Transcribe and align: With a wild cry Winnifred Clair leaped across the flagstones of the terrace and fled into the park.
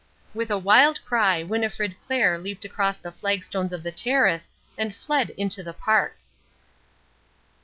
With 0.33 0.49
a 0.49 0.57
wild 0.57 0.99
cry 1.05 1.43
Winnifred 1.43 1.95
Clair 2.07 2.39
leaped 2.39 2.65
across 2.65 2.97
the 2.97 3.11
flagstones 3.11 3.71
of 3.71 3.83
the 3.83 3.91
terrace 3.91 4.49
and 4.75 4.95
fled 4.95 5.29
into 5.37 5.61
the 5.61 5.73
park. 5.75 6.17